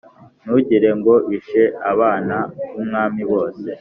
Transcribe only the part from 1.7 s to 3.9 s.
abana b’umwami bose